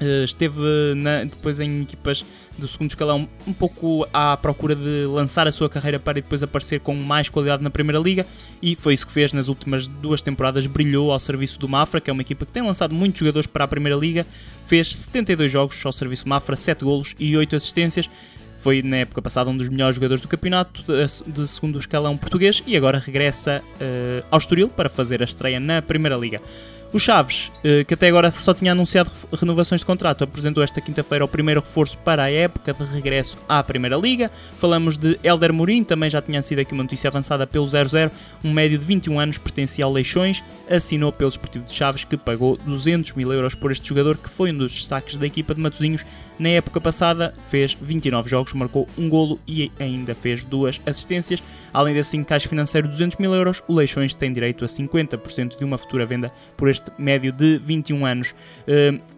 Uh, 0.00 0.22
esteve 0.24 0.60
na, 0.94 1.24
depois 1.24 1.58
em 1.58 1.82
equipas 1.82 2.24
do 2.56 2.68
segundo 2.68 2.90
escalão 2.90 3.28
um 3.44 3.52
pouco 3.52 4.06
à 4.12 4.36
procura 4.36 4.76
de 4.76 5.06
lançar 5.06 5.48
a 5.48 5.50
sua 5.50 5.68
carreira 5.68 5.98
para 5.98 6.14
depois 6.14 6.40
aparecer 6.40 6.78
com 6.78 6.94
mais 6.94 7.28
qualidade 7.28 7.64
na 7.64 7.70
Primeira 7.70 7.98
Liga. 7.98 8.24
E 8.62 8.76
foi 8.76 8.94
isso 8.94 9.04
que 9.04 9.12
fez. 9.12 9.32
Nas 9.32 9.48
últimas 9.48 9.88
duas 9.88 10.22
temporadas, 10.22 10.68
brilhou 10.68 11.10
ao 11.10 11.18
serviço 11.18 11.58
do 11.58 11.68
Mafra, 11.68 12.00
que 12.00 12.08
é 12.08 12.12
uma 12.12 12.22
equipa 12.22 12.46
que 12.46 12.52
tem 12.52 12.62
lançado 12.62 12.94
muitos 12.94 13.18
jogadores 13.18 13.48
para 13.48 13.64
a 13.64 13.68
Primeira 13.68 13.98
Liga, 13.98 14.24
fez 14.66 14.94
72 14.94 15.50
jogos 15.50 15.84
ao 15.84 15.92
serviço 15.92 16.28
Mafra, 16.28 16.54
7 16.54 16.84
golos 16.84 17.16
e 17.18 17.36
8 17.36 17.56
assistências, 17.56 18.08
foi 18.58 18.82
na 18.82 18.98
época 18.98 19.22
passada 19.22 19.50
um 19.50 19.56
dos 19.56 19.68
melhores 19.68 19.96
jogadores 19.96 20.20
do 20.20 20.28
campeonato 20.28 20.84
de 21.26 21.48
segundo 21.48 21.78
escalão 21.78 22.16
português 22.16 22.62
e 22.66 22.76
agora 22.76 22.98
regressa 22.98 23.62
uh, 23.62 24.26
ao 24.30 24.38
Estoril 24.38 24.68
para 24.68 24.88
fazer 24.88 25.22
a 25.22 25.24
estreia 25.24 25.60
na 25.60 25.80
Primeira 25.80 26.16
Liga. 26.16 26.40
O 26.90 26.98
Chaves, 26.98 27.52
eh, 27.62 27.84
que 27.84 27.92
até 27.92 28.08
agora 28.08 28.30
só 28.30 28.54
tinha 28.54 28.72
anunciado 28.72 29.10
renovações 29.38 29.82
de 29.82 29.86
contrato, 29.86 30.24
apresentou 30.24 30.64
esta 30.64 30.80
quinta-feira 30.80 31.22
o 31.22 31.28
primeiro 31.28 31.60
reforço 31.60 31.98
para 31.98 32.22
a 32.22 32.30
época 32.30 32.72
de 32.72 32.82
regresso 32.82 33.36
à 33.46 33.62
Primeira 33.62 33.94
Liga. 33.94 34.30
Falamos 34.58 34.96
de 34.96 35.20
Elder 35.22 35.52
Mourinho, 35.52 35.84
também 35.84 36.08
já 36.08 36.22
tinha 36.22 36.40
sido 36.40 36.60
aqui 36.60 36.72
uma 36.72 36.82
notícia 36.82 37.08
avançada 37.08 37.46
pelo 37.46 37.66
00, 37.66 38.10
um 38.42 38.50
médio 38.54 38.78
de 38.78 38.86
21 38.86 39.20
anos, 39.20 39.36
pertencia 39.36 39.84
ao 39.84 39.92
Leixões, 39.92 40.42
assinou 40.68 41.12
pelo 41.12 41.28
Esportivo 41.28 41.66
de 41.66 41.74
Chaves, 41.74 42.04
que 42.04 42.16
pagou 42.16 42.56
200 42.56 43.12
mil 43.12 43.30
euros 43.34 43.54
por 43.54 43.70
este 43.70 43.86
jogador, 43.86 44.16
que 44.16 44.30
foi 44.30 44.50
um 44.50 44.56
dos 44.56 44.72
destaques 44.72 45.16
da 45.16 45.26
equipa 45.26 45.54
de 45.54 45.60
Matosinhos 45.60 46.06
na 46.38 46.50
época 46.50 46.80
passada 46.80 47.32
fez 47.48 47.76
29 47.80 48.28
jogos, 48.28 48.52
marcou 48.52 48.88
um 48.96 49.08
golo 49.08 49.40
e 49.46 49.70
ainda 49.78 50.14
fez 50.14 50.44
duas 50.44 50.80
assistências. 50.86 51.42
Além 51.72 51.94
desse 51.94 52.16
encaixe 52.16 52.48
financeiro 52.48 52.86
de 52.86 52.92
200 52.92 53.18
mil 53.18 53.34
euros, 53.34 53.62
o 53.66 53.74
Leixões 53.74 54.14
tem 54.14 54.32
direito 54.32 54.64
a 54.64 54.68
50% 54.68 55.58
de 55.58 55.64
uma 55.64 55.78
futura 55.78 56.06
venda 56.06 56.32
por 56.56 56.68
este 56.68 56.90
médio 56.98 57.32
de 57.32 57.58
21 57.58 58.06
anos. 58.06 58.34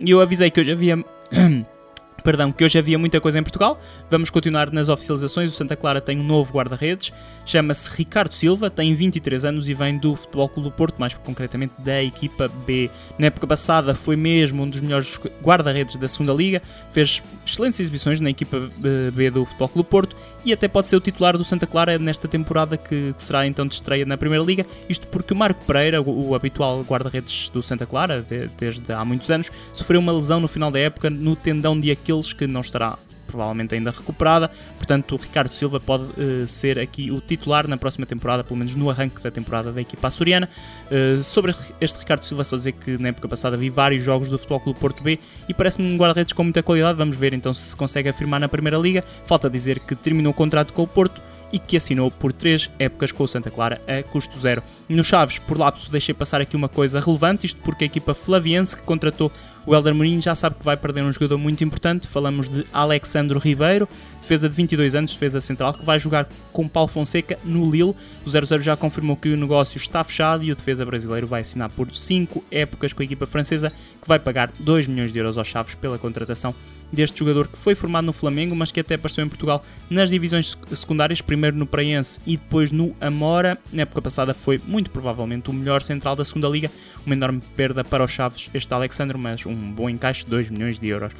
E 0.00 0.10
eu 0.10 0.20
avisei 0.20 0.50
que 0.50 0.60
hoje 0.60 0.72
havia 0.72 0.96
perdão, 2.22 2.52
que 2.52 2.64
hoje 2.64 2.78
havia 2.78 2.98
muita 2.98 3.20
coisa 3.20 3.38
em 3.38 3.42
Portugal. 3.42 3.80
Vamos 4.10 4.30
continuar 4.30 4.70
nas 4.70 4.88
oficializações. 4.88 5.50
O 5.50 5.52
Santa 5.52 5.76
Clara 5.76 6.00
tem 6.00 6.18
um 6.18 6.22
novo 6.22 6.52
guarda-redes, 6.52 7.12
chama-se 7.44 7.90
Ricardo 7.90 8.34
Silva, 8.34 8.70
tem 8.70 8.94
23 8.94 9.44
anos 9.44 9.68
e 9.68 9.74
vem 9.74 9.98
do 9.98 10.14
Futebol 10.14 10.48
Clube 10.48 10.68
do 10.68 10.72
Porto, 10.72 10.98
mais 10.98 11.14
concretamente 11.14 11.74
da 11.78 12.02
equipa 12.02 12.48
B. 12.66 12.90
Na 13.18 13.26
época 13.26 13.46
passada 13.46 13.94
foi 13.94 14.16
mesmo 14.16 14.62
um 14.62 14.68
dos 14.68 14.80
melhores 14.80 15.20
guarda-redes 15.42 15.96
da 15.96 16.08
segunda 16.08 16.32
Liga, 16.32 16.62
fez 16.92 17.22
excelentes 17.46 17.80
exibições 17.80 18.20
na 18.20 18.30
equipa 18.30 18.70
B 19.12 19.30
do 19.30 19.44
Futebol 19.44 19.68
Clube 19.68 19.86
do 19.86 19.90
Porto 19.90 20.16
e 20.44 20.52
até 20.52 20.68
pode 20.68 20.88
ser 20.88 20.96
o 20.96 21.00
titular 21.00 21.36
do 21.36 21.44
Santa 21.44 21.66
Clara 21.66 21.98
nesta 21.98 22.26
temporada 22.28 22.76
que, 22.76 23.12
que 23.12 23.22
será 23.22 23.46
então 23.46 23.66
de 23.66 23.74
estreia 23.74 24.06
na 24.06 24.16
Primeira 24.16 24.44
Liga. 24.44 24.66
Isto 24.88 25.06
porque 25.06 25.32
o 25.32 25.36
Marco 25.36 25.64
Pereira, 25.64 26.00
o, 26.00 26.28
o 26.28 26.34
habitual 26.34 26.82
guarda-redes 26.82 27.50
do 27.50 27.62
Santa 27.62 27.86
Clara, 27.86 28.22
de, 28.22 28.48
desde 28.58 28.92
há 28.92 29.04
muitos 29.04 29.30
anos, 29.30 29.50
sofreu 29.72 30.00
uma 30.00 30.12
lesão 30.12 30.40
no 30.40 30.48
final 30.48 30.70
da 30.70 30.78
época 30.78 31.10
no 31.10 31.36
tendão 31.36 31.78
de 31.78 31.90
Aquiles 31.90 32.32
que 32.32 32.46
não 32.46 32.60
estará 32.60 32.98
provavelmente 33.30 33.74
ainda 33.74 33.90
recuperada. 33.90 34.50
Portanto, 34.76 35.14
o 35.14 35.16
Ricardo 35.16 35.54
Silva 35.54 35.80
pode 35.80 36.04
uh, 36.04 36.46
ser 36.46 36.78
aqui 36.78 37.10
o 37.10 37.20
titular 37.20 37.66
na 37.66 37.76
próxima 37.78 38.04
temporada, 38.04 38.44
pelo 38.44 38.58
menos 38.58 38.74
no 38.74 38.90
arranque 38.90 39.22
da 39.22 39.30
temporada 39.30 39.72
da 39.72 39.80
equipa 39.80 40.08
açoriana. 40.08 40.48
Uh, 40.90 41.22
sobre 41.22 41.54
este 41.80 41.98
Ricardo 41.98 42.24
Silva, 42.26 42.44
só 42.44 42.56
dizer 42.56 42.72
que 42.72 42.98
na 42.98 43.08
época 43.08 43.26
passada 43.26 43.56
vi 43.56 43.70
vários 43.70 44.02
jogos 44.02 44.28
do 44.28 44.36
Futebol 44.36 44.60
Clube 44.60 44.78
Porto 44.78 45.02
B 45.02 45.18
e 45.48 45.54
parece-me 45.54 45.92
um 45.92 45.96
guarda-redes 45.96 46.32
com 46.32 46.42
muita 46.42 46.62
qualidade. 46.62 46.98
Vamos 46.98 47.16
ver 47.16 47.32
então 47.32 47.54
se 47.54 47.70
se 47.70 47.76
consegue 47.76 48.08
afirmar 48.08 48.40
na 48.40 48.48
Primeira 48.48 48.76
Liga. 48.76 49.04
Falta 49.24 49.48
dizer 49.48 49.80
que 49.80 49.94
terminou 49.94 50.32
o 50.32 50.34
contrato 50.34 50.72
com 50.72 50.82
o 50.82 50.86
Porto 50.86 51.22
e 51.52 51.58
que 51.58 51.76
assinou 51.76 52.10
por 52.10 52.32
três 52.32 52.70
épocas 52.78 53.12
com 53.12 53.24
o 53.24 53.28
Santa 53.28 53.50
Clara 53.50 53.80
a 53.86 54.02
custo 54.02 54.38
zero. 54.38 54.62
No 54.88 55.02
Chaves, 55.04 55.38
por 55.38 55.58
lapso, 55.58 55.90
deixei 55.90 56.14
passar 56.14 56.40
aqui 56.40 56.56
uma 56.56 56.68
coisa 56.68 57.00
relevante, 57.00 57.46
isto 57.46 57.60
porque 57.62 57.84
a 57.84 57.86
equipa 57.86 58.14
flaviense 58.14 58.76
que 58.76 58.82
contratou 58.82 59.32
o 59.66 59.74
Helder 59.74 59.94
Mourinho 59.94 60.20
já 60.20 60.34
sabe 60.34 60.56
que 60.56 60.64
vai 60.64 60.76
perder 60.76 61.02
um 61.02 61.12
jogador 61.12 61.36
muito 61.36 61.62
importante. 61.62 62.08
Falamos 62.08 62.48
de 62.48 62.66
Alexandro 62.72 63.38
Ribeiro, 63.38 63.88
defesa 64.20 64.48
de 64.48 64.54
22 64.54 64.94
anos, 64.94 65.12
defesa 65.12 65.40
central, 65.40 65.74
que 65.74 65.84
vai 65.84 65.98
jogar 65.98 66.26
com 66.52 66.66
Paulo 66.66 66.88
Fonseca 66.88 67.38
no 67.44 67.70
Lille. 67.70 67.94
O 68.24 68.30
00 68.30 68.60
já 68.60 68.76
confirmou 68.76 69.16
que 69.16 69.28
o 69.28 69.36
negócio 69.36 69.76
está 69.76 70.02
fechado 70.02 70.42
e 70.42 70.50
o 70.50 70.56
defesa 70.56 70.84
brasileiro 70.84 71.26
vai 71.26 71.42
assinar 71.42 71.70
por 71.70 71.92
5 71.94 72.42
épocas 72.50 72.92
com 72.92 73.02
a 73.02 73.04
equipa 73.04 73.26
francesa, 73.26 73.70
que 74.00 74.08
vai 74.08 74.18
pagar 74.18 74.50
2 74.58 74.86
milhões 74.86 75.12
de 75.12 75.18
euros 75.18 75.36
aos 75.36 75.48
Chaves 75.48 75.74
pela 75.74 75.98
contratação 75.98 76.54
deste 76.92 77.18
jogador 77.18 77.48
que 77.48 77.58
foi 77.58 77.74
formado 77.74 78.04
no 78.04 78.12
Flamengo, 78.12 78.54
mas 78.54 78.72
que 78.72 78.80
até 78.80 78.94
apareceu 78.94 79.24
em 79.24 79.28
Portugal 79.28 79.64
nas 79.88 80.10
divisões 80.10 80.56
secundárias, 80.74 81.20
primeiro 81.20 81.56
no 81.56 81.66
Praense 81.66 82.20
e 82.26 82.36
depois 82.36 82.70
no 82.70 82.94
Amora. 83.00 83.58
Na 83.72 83.82
época 83.82 84.02
passada 84.02 84.34
foi 84.34 84.60
muito 84.66 84.90
provavelmente 84.90 85.50
o 85.50 85.52
melhor 85.52 85.82
central 85.82 86.16
da 86.16 86.24
segunda 86.24 86.48
liga, 86.48 86.70
uma 87.04 87.14
enorme 87.14 87.40
perda 87.56 87.84
para 87.84 88.04
os 88.04 88.10
Chaves 88.10 88.50
este 88.52 88.72
Alexandre, 88.72 89.16
mas 89.16 89.44
um 89.46 89.72
bom 89.72 89.88
encaixe, 89.88 90.24
2 90.26 90.50
milhões 90.50 90.78
de 90.78 90.88
euros. 90.88 91.12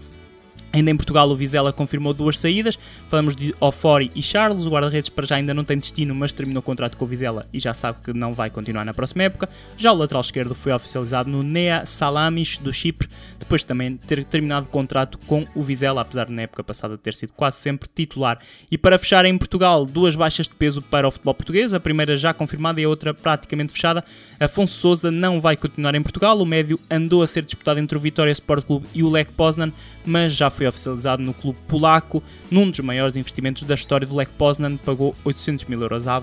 Ainda 0.72 0.90
em 0.90 0.96
Portugal, 0.96 1.28
o 1.28 1.34
Vizela 1.34 1.72
confirmou 1.72 2.14
duas 2.14 2.38
saídas. 2.38 2.78
Falamos 3.08 3.34
de 3.34 3.54
Ofori 3.60 4.10
e 4.14 4.22
Charles. 4.22 4.66
O 4.66 4.70
guarda-redes 4.70 5.08
para 5.08 5.26
já 5.26 5.36
ainda 5.36 5.52
não 5.52 5.64
tem 5.64 5.76
destino, 5.76 6.14
mas 6.14 6.32
terminou 6.32 6.60
o 6.60 6.62
contrato 6.62 6.96
com 6.96 7.04
o 7.04 7.08
Vizela 7.08 7.46
e 7.52 7.58
já 7.58 7.74
sabe 7.74 7.98
que 8.04 8.12
não 8.12 8.32
vai 8.32 8.50
continuar 8.50 8.84
na 8.84 8.94
próxima 8.94 9.24
época. 9.24 9.48
Já 9.76 9.92
o 9.92 9.96
lateral 9.96 10.20
esquerdo 10.20 10.54
foi 10.54 10.72
oficializado 10.72 11.28
no 11.28 11.42
Nea 11.42 11.84
Salamis 11.86 12.58
do 12.58 12.72
Chipre, 12.72 13.08
depois 13.38 13.62
de 13.62 13.66
também 13.66 13.96
ter 13.96 14.24
terminado 14.24 14.66
o 14.66 14.68
contrato 14.68 15.18
com 15.26 15.44
o 15.56 15.62
Vizela, 15.62 16.02
apesar 16.02 16.26
de 16.26 16.32
na 16.32 16.42
época 16.42 16.62
passada 16.62 16.96
ter 16.96 17.14
sido 17.14 17.32
quase 17.32 17.58
sempre 17.58 17.88
titular. 17.92 18.38
E 18.70 18.78
para 18.78 18.98
fechar 18.98 19.24
em 19.24 19.36
Portugal, 19.36 19.84
duas 19.84 20.14
baixas 20.14 20.48
de 20.48 20.54
peso 20.54 20.80
para 20.80 21.08
o 21.08 21.10
futebol 21.10 21.34
português. 21.34 21.74
A 21.74 21.80
primeira 21.80 22.14
já 22.14 22.32
confirmada 22.32 22.80
e 22.80 22.84
a 22.84 22.88
outra 22.88 23.12
praticamente 23.12 23.72
fechada. 23.72 24.04
Afonso 24.38 24.74
Souza 24.74 25.10
não 25.10 25.40
vai 25.40 25.56
continuar 25.56 25.96
em 25.96 26.02
Portugal. 26.02 26.38
O 26.38 26.46
médio 26.46 26.78
andou 26.88 27.22
a 27.22 27.26
ser 27.26 27.44
disputado 27.44 27.80
entre 27.80 27.98
o 27.98 28.00
Vitória 28.00 28.30
Sport 28.30 28.64
Clube 28.64 28.86
e 28.94 29.02
o 29.02 29.10
Lech 29.10 29.32
Poznan 29.32 29.72
mas 30.04 30.34
já 30.34 30.50
foi 30.50 30.59
oficializado 30.68 31.22
no 31.22 31.34
clube 31.34 31.58
polaco, 31.66 32.22
num 32.50 32.70
dos 32.70 32.80
maiores 32.80 33.16
investimentos 33.16 33.62
da 33.64 33.74
história 33.74 34.06
do 34.06 34.14
Lech 34.14 34.30
Poznan, 34.38 34.76
pagou 34.76 35.14
800 35.24 35.66
mil 35.66 35.80
euros 35.80 36.06
à 36.06 36.20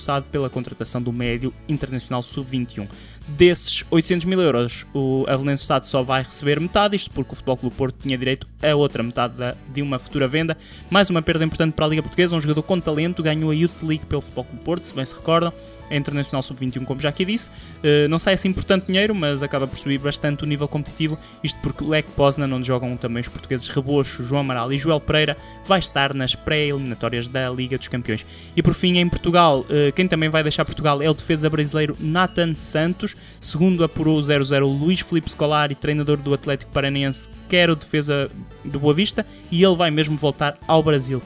SAD 0.00 0.26
pela 0.30 0.50
contratação 0.50 1.02
do 1.02 1.12
médio 1.12 1.52
internacional 1.68 2.22
sub-21. 2.22 2.88
Desses 3.28 3.84
800 3.90 4.24
mil 4.24 4.40
euros, 4.40 4.86
o 4.94 5.24
Avalense 5.28 5.62
Estado 5.62 5.86
só 5.86 6.02
vai 6.02 6.22
receber 6.22 6.58
metade, 6.58 6.96
isto 6.96 7.10
porque 7.10 7.32
o 7.32 7.36
Futebol 7.36 7.56
Clube 7.56 7.76
Porto 7.76 7.96
tinha 8.00 8.18
direito 8.18 8.46
a 8.62 8.74
outra 8.74 9.02
metade 9.02 9.34
da, 9.34 9.54
de 9.72 9.82
uma 9.82 9.98
futura 9.98 10.26
venda. 10.26 10.56
Mais 10.90 11.10
uma 11.10 11.22
perda 11.22 11.44
importante 11.44 11.74
para 11.74 11.86
a 11.86 11.88
Liga 11.88 12.02
Portuguesa, 12.02 12.34
um 12.34 12.40
jogador 12.40 12.62
com 12.62 12.80
talento, 12.80 13.22
ganhou 13.22 13.50
a 13.50 13.54
Youth 13.54 13.82
League 13.82 14.06
pelo 14.06 14.20
Futebol 14.20 14.44
Clube 14.44 14.64
Porto, 14.64 14.84
se 14.86 14.94
bem 14.94 15.04
se 15.04 15.14
recordam, 15.14 15.52
é 15.90 15.96
Internacional 15.96 16.42
Sub-21, 16.42 16.84
como 16.84 17.00
já 17.00 17.08
aqui 17.08 17.24
disse. 17.24 17.50
Uh, 17.50 18.08
não 18.08 18.18
sai 18.18 18.34
assim 18.34 18.48
importante 18.48 18.86
dinheiro, 18.86 19.14
mas 19.14 19.42
acaba 19.42 19.66
por 19.66 19.76
subir 19.76 19.98
bastante 19.98 20.44
o 20.44 20.46
nível 20.46 20.68
competitivo, 20.68 21.18
isto 21.42 21.58
porque 21.60 21.82
o 21.82 21.88
Lech 21.88 22.08
Poznan, 22.12 22.54
onde 22.54 22.66
jogam 22.66 22.96
também 22.96 23.20
os 23.20 23.28
portugueses 23.28 23.68
Rebocho, 23.68 24.22
João 24.22 24.42
Amaral 24.42 24.72
e 24.72 24.78
Joel 24.78 25.00
Pereira, 25.00 25.36
vai 25.66 25.80
estar 25.80 26.14
nas 26.14 26.34
pré-eliminatórias 26.34 27.26
da 27.26 27.50
Liga 27.50 27.76
dos 27.76 27.88
Campeões. 27.88 28.24
E 28.56 28.62
por 28.62 28.74
fim, 28.74 28.98
em 28.98 29.08
Portugal, 29.08 29.60
uh, 29.60 29.92
quem 29.94 30.06
também 30.06 30.28
vai 30.28 30.42
deixar 30.44 30.64
Portugal 30.64 31.02
é 31.02 31.10
o 31.10 31.14
defesa 31.14 31.50
brasileiro 31.50 31.96
Nathan 31.98 32.54
Santos, 32.54 33.09
Segundo 33.40 33.84
apurou 33.84 34.18
o 34.18 34.22
0-0 34.22 34.62
Luís 34.62 35.00
Felipe 35.00 35.30
Scolari, 35.30 35.74
treinador 35.74 36.16
do 36.16 36.34
Atlético 36.34 36.70
Paranaense, 36.72 37.28
que 37.48 37.56
era 37.56 37.72
o 37.72 37.76
defesa 37.76 38.30
do 38.64 38.78
Boa 38.78 38.94
Vista, 38.94 39.26
e 39.50 39.64
ele 39.64 39.76
vai 39.76 39.90
mesmo 39.90 40.16
voltar 40.16 40.58
ao 40.66 40.82
Brasil. 40.82 41.22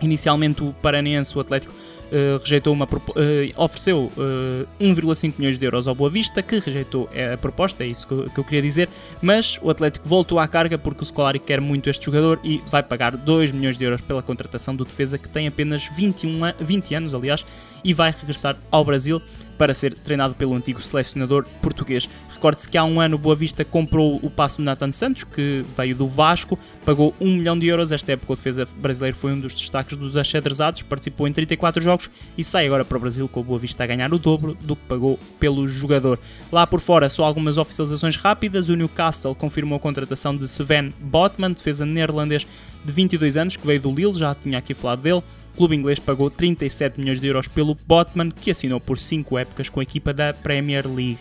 Inicialmente 0.00 0.62
o 0.62 0.72
Paranaense, 0.74 1.36
o 1.36 1.40
Atlético, 1.40 1.74
Uh, 2.08 2.40
rejeitou 2.40 2.72
uma 2.72 2.86
uh, 2.86 3.62
ofereceu 3.62 4.10
uh, 4.16 4.66
1,5 4.80 5.34
milhões 5.36 5.58
de 5.58 5.66
euros 5.66 5.86
ao 5.86 5.94
Boa 5.94 6.08
Vista, 6.08 6.42
que 6.42 6.58
rejeitou 6.58 7.06
a 7.12 7.36
proposta, 7.36 7.84
é 7.84 7.88
isso 7.88 8.06
que 8.06 8.14
eu, 8.14 8.30
que 8.30 8.40
eu, 8.40 8.44
queria 8.44 8.62
dizer, 8.62 8.88
mas 9.20 9.58
o 9.60 9.68
Atlético 9.68 10.08
voltou 10.08 10.38
à 10.38 10.48
carga 10.48 10.78
porque 10.78 11.02
o 11.02 11.06
Scolari 11.06 11.38
quer 11.38 11.60
muito 11.60 11.90
este 11.90 12.06
jogador 12.06 12.40
e 12.42 12.62
vai 12.70 12.82
pagar 12.82 13.14
2 13.14 13.52
milhões 13.52 13.76
de 13.76 13.84
euros 13.84 14.00
pela 14.00 14.22
contratação 14.22 14.74
do 14.74 14.86
defesa 14.86 15.18
que 15.18 15.28
tem 15.28 15.46
apenas 15.48 15.84
21 15.94 16.46
a, 16.46 16.52
20 16.58 16.94
anos, 16.94 17.12
aliás, 17.12 17.44
e 17.84 17.92
vai 17.92 18.10
regressar 18.10 18.56
ao 18.70 18.86
Brasil 18.86 19.20
para 19.58 19.74
ser 19.74 19.92
treinado 19.92 20.34
pelo 20.34 20.54
antigo 20.54 20.80
selecionador 20.80 21.44
português. 21.60 22.08
Recorde-se 22.32 22.68
que 22.68 22.78
há 22.78 22.84
um 22.84 23.00
ano 23.00 23.16
o 23.16 23.18
Boa 23.18 23.34
Vista 23.34 23.64
comprou 23.64 24.20
o 24.22 24.30
passo 24.30 24.58
do 24.58 24.62
Nathan 24.62 24.92
Santos, 24.92 25.24
que 25.24 25.64
veio 25.76 25.96
do 25.96 26.06
Vasco, 26.06 26.56
pagou 26.84 27.12
1 27.20 27.36
milhão 27.36 27.58
de 27.58 27.66
euros. 27.66 27.90
Esta 27.90 28.12
época 28.12 28.32
o 28.32 28.36
defesa 28.36 28.66
brasileiro 28.76 29.16
foi 29.16 29.32
um 29.32 29.40
dos 29.40 29.52
destaques 29.52 29.98
dos 29.98 30.16
achadrezados, 30.16 30.82
participou 30.82 31.26
em 31.26 31.32
34 31.32 31.82
jogos 31.82 32.08
e 32.36 32.44
sai 32.44 32.66
agora 32.66 32.84
para 32.84 32.96
o 32.96 33.00
Brasil 33.00 33.28
com 33.28 33.40
o 33.40 33.44
Boa 33.44 33.58
Vista 33.58 33.82
a 33.82 33.86
ganhar 33.86 34.14
o 34.14 34.18
dobro 34.18 34.56
do 34.60 34.76
que 34.76 34.82
pagou 34.86 35.18
pelo 35.40 35.66
jogador. 35.66 36.18
Lá 36.52 36.66
por 36.66 36.80
fora, 36.80 37.08
só 37.08 37.24
algumas 37.24 37.58
oficializações 37.58 38.16
rápidas. 38.16 38.68
O 38.68 38.76
Newcastle 38.76 39.34
confirmou 39.34 39.76
a 39.76 39.80
contratação 39.80 40.36
de 40.36 40.44
Sven 40.44 40.92
Botman, 41.00 41.52
defesa 41.52 41.84
neerlandês 41.84 42.46
de 42.84 42.92
22 42.92 43.36
anos, 43.36 43.56
que 43.56 43.66
veio 43.66 43.80
do 43.80 43.92
Lille, 43.92 44.14
já 44.14 44.34
tinha 44.34 44.58
aqui 44.58 44.72
falado 44.72 45.02
dele 45.02 45.22
clube 45.58 45.74
inglês 45.74 45.98
pagou 45.98 46.30
37 46.30 47.00
milhões 47.00 47.18
de 47.18 47.26
euros 47.26 47.48
pelo 47.48 47.74
Botman, 47.74 48.30
que 48.30 48.48
assinou 48.48 48.78
por 48.78 48.96
5 48.96 49.36
épocas 49.36 49.68
com 49.68 49.80
a 49.80 49.82
equipa 49.82 50.12
da 50.12 50.32
Premier 50.32 50.86
League. 50.86 51.18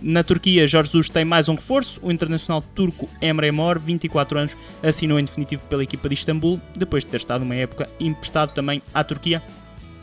Na 0.00 0.24
Turquia, 0.24 0.66
Jorge 0.66 0.90
Jesus 0.92 1.10
tem 1.10 1.22
mais 1.22 1.50
um 1.50 1.54
reforço. 1.54 2.00
O 2.02 2.10
internacional 2.10 2.64
turco 2.74 3.10
Emre 3.20 3.50
Mor, 3.50 3.78
24 3.78 4.38
anos, 4.38 4.56
assinou 4.82 5.20
em 5.20 5.24
definitivo 5.24 5.66
pela 5.66 5.82
equipa 5.82 6.08
de 6.08 6.14
Istambul, 6.14 6.58
depois 6.74 7.04
de 7.04 7.10
ter 7.10 7.18
estado 7.18 7.42
uma 7.42 7.54
época 7.54 7.90
emprestado 8.00 8.54
também 8.54 8.82
à 8.94 9.04
Turquia, 9.04 9.42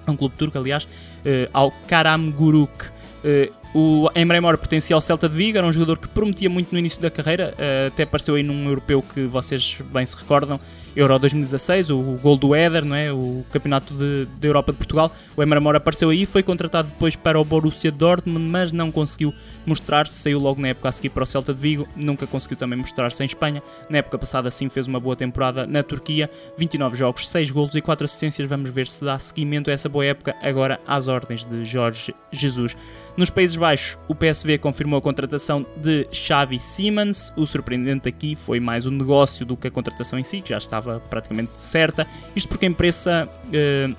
um 0.08 0.16
clube 0.16 0.36
turco, 0.38 0.56
aliás, 0.56 0.88
eh, 1.26 1.50
ao 1.52 1.72
Karamguruk. 1.88 2.86
Eh, 3.24 3.52
o 3.74 4.10
Emre 4.16 4.40
Mor 4.40 4.58
pertencia 4.58 4.96
ao 4.96 5.02
Celta 5.02 5.28
de 5.28 5.36
Vigo, 5.36 5.58
era 5.58 5.66
um 5.66 5.72
jogador 5.72 5.98
que 5.98 6.08
prometia 6.08 6.50
muito 6.50 6.72
no 6.72 6.80
início 6.80 7.02
da 7.02 7.10
carreira, 7.10 7.54
eh, 7.58 7.88
até 7.88 8.04
apareceu 8.04 8.36
aí 8.36 8.44
num 8.44 8.68
europeu 8.68 9.02
que 9.02 9.26
vocês 9.26 9.78
bem 9.92 10.06
se 10.06 10.16
recordam, 10.16 10.60
Euro 11.00 11.18
2016, 11.18 11.92
o, 11.92 12.02
gol 12.22 12.36
do 12.36 12.54
Éder, 12.54 12.84
não 12.84 12.94
é? 12.94 13.10
o 13.10 13.46
Campeonato 13.54 13.94
de, 13.94 14.26
de 14.38 14.48
Europa 14.48 14.74
de 14.74 14.78
Portugal. 14.78 15.10
O 15.38 15.42
Emre 15.42 15.58
Mor 15.62 15.74
apareceu 15.74 16.10
aí, 16.10 16.26
foi 16.26 16.44
contratado 16.44 16.90
depois 16.90 17.16
para 17.16 17.40
o 17.40 17.46
Borussia 17.46 17.90
Dortmund, 17.90 18.46
mas 18.46 18.74
não 18.74 18.92
conseguiu 18.92 19.34
mostrar-se. 19.66 20.16
Saiu 20.16 20.40
logo 20.40 20.62
na 20.62 20.68
época 20.68 20.90
a 20.90 20.92
seguir 20.92 21.12
para 21.12 21.24
o 21.24 21.26
Celta 21.26 21.54
de 21.54 21.60
Vigo, 21.62 21.88
nunca 21.96 22.28
conseguiu 22.28 22.58
também 22.58 22.78
mostrar-se 22.78 23.24
em 23.24 23.26
Espanha. 23.26 23.64
Na 23.90 24.00
época 24.00 24.18
passada, 24.18 24.52
sim, 24.52 24.68
fez 24.68 24.88
uma 24.88 25.00
boa 25.00 25.16
temporada 25.16 25.66
na 25.66 25.82
Turquia, 25.82 26.30
29 26.58 26.98
jogos, 26.98 27.30
6 27.30 27.50
golos 27.50 27.76
e 27.76 27.82
4 27.82 28.04
assistências. 28.04 28.50
Vamos 28.50 28.70
ver 28.70 28.88
se 28.88 29.02
dá 29.02 29.18
seguimento 29.20 29.70
a 29.70 29.74
essa 29.74 29.88
boa 29.88 30.04
época 30.04 30.36
agora 30.42 30.82
às 30.86 31.08
ordens 31.08 31.46
de 31.46 31.64
Jorge 31.64 32.14
Jesus. 32.30 32.76
Nos 33.16 33.30
Países 33.30 33.58
Baixos, 33.58 33.98
o 34.08 34.16
PSV 34.16 34.58
confirmou 34.60 34.98
a 34.98 35.02
contratação 35.02 35.66
de 35.76 36.08
Xavi 36.10 36.58
Simons. 36.58 37.34
O 37.36 37.46
surpreendente 37.46 38.08
aqui 38.08 38.34
foi 38.34 38.62
mais 38.62 38.86
o 38.86 38.92
negócio 38.92 39.46
do 39.46 39.58
que 39.58 39.68
a 39.68 39.72
contratação 39.72 40.18
em 40.18 40.24
si, 40.24 40.40
que 40.40 40.50
já 40.50 40.58
estava 40.58 40.89
praticamente 41.10 41.52
certa. 41.58 42.08
Isto 42.36 42.50
porque 42.50 42.66
a 42.66 42.70
imprensa 42.70 43.30
eh, 43.52 43.90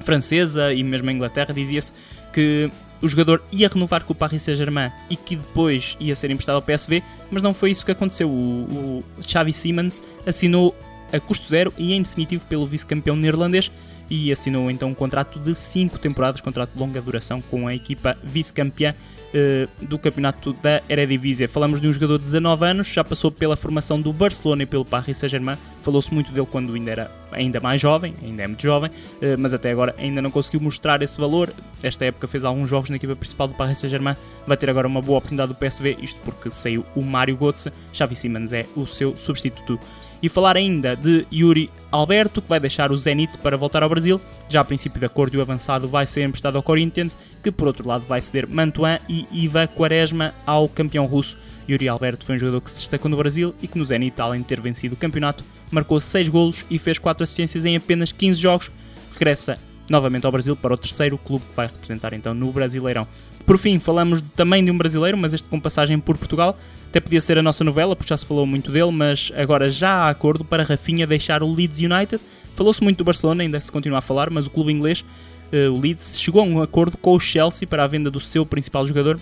francesa 0.00 0.72
e 0.72 0.82
mesmo 0.82 1.08
a 1.08 1.12
Inglaterra 1.12 1.52
dizia-se 1.54 1.92
que 2.32 2.70
o 3.00 3.08
jogador 3.08 3.42
ia 3.52 3.68
renovar 3.68 4.04
com 4.04 4.12
o 4.12 4.16
Paris 4.16 4.42
Saint-Germain 4.42 4.90
e 5.08 5.16
que 5.16 5.36
depois 5.36 5.96
ia 6.00 6.14
ser 6.16 6.30
emprestado 6.30 6.56
ao 6.56 6.62
PSV, 6.62 7.02
mas 7.30 7.42
não 7.42 7.54
foi 7.54 7.70
isso 7.70 7.84
que 7.84 7.92
aconteceu. 7.92 8.28
O, 8.28 9.04
o 9.18 9.22
Xavi 9.22 9.52
Simons 9.52 10.02
assinou 10.26 10.74
a 11.12 11.20
custo 11.20 11.48
zero 11.48 11.72
e 11.78 11.94
em 11.94 12.02
definitivo 12.02 12.44
pelo 12.46 12.66
vice-campeão 12.66 13.16
neerlandês 13.16 13.70
e 14.10 14.32
assinou 14.32 14.70
então 14.70 14.88
um 14.88 14.94
contrato 14.94 15.38
de 15.38 15.54
5 15.54 15.98
temporadas, 15.98 16.40
contrato 16.40 16.72
de 16.72 16.78
longa 16.78 17.00
duração 17.00 17.40
com 17.40 17.68
a 17.68 17.74
equipa 17.74 18.16
vice-campeã 18.22 18.94
uh, 19.34 19.84
do 19.84 19.98
campeonato 19.98 20.52
da 20.52 20.82
Eredivisie. 20.88 21.46
Falamos 21.46 21.80
de 21.80 21.88
um 21.88 21.92
jogador 21.92 22.18
de 22.18 22.24
19 22.24 22.64
anos, 22.64 22.88
já 22.88 23.04
passou 23.04 23.30
pela 23.30 23.56
formação 23.56 24.00
do 24.00 24.12
Barcelona 24.12 24.62
e 24.62 24.66
pelo 24.66 24.84
Paris 24.84 25.16
Saint-Germain. 25.16 25.56
Falou-se 25.82 26.12
muito 26.12 26.32
dele 26.32 26.46
quando 26.50 26.74
ainda 26.74 26.90
era 26.90 27.10
ainda 27.30 27.60
mais 27.60 27.80
jovem, 27.80 28.14
ainda 28.22 28.42
é 28.42 28.46
muito 28.46 28.62
jovem, 28.62 28.90
uh, 28.90 29.38
mas 29.38 29.52
até 29.52 29.70
agora 29.70 29.94
ainda 29.98 30.22
não 30.22 30.30
conseguiu 30.30 30.60
mostrar 30.60 31.02
esse 31.02 31.20
valor. 31.20 31.52
Esta 31.82 32.04
época 32.04 32.26
fez 32.26 32.44
alguns 32.44 32.68
jogos 32.68 32.90
na 32.90 32.96
equipa 32.96 33.14
principal 33.16 33.48
do 33.48 33.54
Paris 33.54 33.78
Saint-Germain. 33.78 34.16
Vai 34.46 34.56
ter 34.56 34.70
agora 34.70 34.86
uma 34.86 35.02
boa 35.02 35.18
oportunidade 35.18 35.52
do 35.52 35.58
PSV, 35.58 35.98
isto 36.00 36.20
porque 36.24 36.50
saiu 36.50 36.84
o 36.94 37.02
Mário 37.02 37.36
Götze. 37.36 37.72
Xavi 37.92 38.16
Simons 38.16 38.52
é 38.52 38.66
o 38.76 38.86
seu 38.86 39.16
substituto 39.16 39.78
e 40.22 40.28
falar 40.28 40.56
ainda 40.56 40.96
de 40.96 41.26
Yuri 41.32 41.70
Alberto, 41.90 42.42
que 42.42 42.48
vai 42.48 42.60
deixar 42.60 42.90
o 42.92 42.96
Zenit 42.96 43.38
para 43.38 43.56
voltar 43.56 43.82
ao 43.82 43.88
Brasil. 43.88 44.20
Já 44.48 44.60
a 44.60 44.64
princípio 44.64 44.98
de 44.98 45.06
acordo, 45.06 45.36
o 45.36 45.40
avançado 45.40 45.88
vai 45.88 46.06
ser 46.06 46.22
emprestado 46.22 46.56
ao 46.56 46.62
Corinthians, 46.62 47.16
que 47.42 47.50
por 47.50 47.66
outro 47.66 47.86
lado 47.86 48.04
vai 48.04 48.20
ceder 48.20 48.48
Mantuan 48.48 48.98
e 49.08 49.26
Iva 49.32 49.66
Quaresma 49.66 50.34
ao 50.46 50.68
campeão 50.68 51.06
russo. 51.06 51.36
Yuri 51.68 51.88
Alberto 51.88 52.24
foi 52.24 52.36
um 52.36 52.38
jogador 52.38 52.60
que 52.62 52.70
se 52.70 52.78
destacou 52.78 53.10
no 53.10 53.16
Brasil 53.16 53.54
e 53.62 53.68
que 53.68 53.78
no 53.78 53.84
Zenit, 53.84 54.20
além 54.20 54.40
de 54.40 54.46
ter 54.46 54.60
vencido 54.60 54.94
o 54.94 54.98
campeonato, 54.98 55.44
marcou 55.70 56.00
6 56.00 56.28
golos 56.28 56.64
e 56.70 56.78
fez 56.78 56.98
4 56.98 57.22
assistências 57.22 57.64
em 57.64 57.76
apenas 57.76 58.10
15 58.10 58.40
jogos. 58.40 58.70
Regressa 59.12 59.58
novamente 59.88 60.26
ao 60.26 60.32
Brasil 60.32 60.54
para 60.54 60.74
o 60.74 60.76
terceiro 60.76 61.16
clube 61.18 61.44
que 61.44 61.56
vai 61.56 61.66
representar 61.66 62.12
então 62.12 62.34
no 62.34 62.52
Brasileirão. 62.52 63.06
Por 63.48 63.56
fim, 63.56 63.78
falamos 63.78 64.22
também 64.36 64.62
de 64.62 64.70
um 64.70 64.76
brasileiro, 64.76 65.16
mas 65.16 65.32
este 65.32 65.48
com 65.48 65.58
passagem 65.58 65.98
por 65.98 66.18
Portugal. 66.18 66.58
Até 66.88 67.00
podia 67.00 67.20
ser 67.20 67.38
a 67.38 67.42
nossa 67.42 67.64
novela, 67.64 67.96
porque 67.96 68.10
já 68.10 68.16
se 68.16 68.26
falou 68.26 68.46
muito 68.46 68.70
dele, 68.70 68.90
mas 68.90 69.32
agora 69.34 69.70
já 69.70 69.90
há 69.90 70.10
acordo 70.10 70.44
para 70.44 70.62
Rafinha 70.62 71.06
deixar 71.06 71.42
o 71.42 71.50
Leeds 71.50 71.80
United. 71.80 72.20
Falou-se 72.54 72.82
muito 72.82 72.98
do 72.98 73.04
Barcelona, 73.04 73.42
ainda 73.42 73.60
se 73.60 73.72
continua 73.72 73.98
a 73.98 74.02
falar, 74.02 74.28
mas 74.30 74.46
o 74.46 74.50
clube 74.50 74.72
inglês, 74.72 75.04
uh, 75.52 75.72
o 75.72 75.80
Leeds, 75.80 76.20
chegou 76.20 76.42
a 76.42 76.44
um 76.44 76.60
acordo 76.60 76.98
com 76.98 77.14
o 77.14 77.20
Chelsea 77.20 77.66
para 77.66 77.84
a 77.84 77.86
venda 77.86 78.10
do 78.10 78.20
seu 78.20 78.44
principal 78.44 78.86
jogador, 78.86 79.18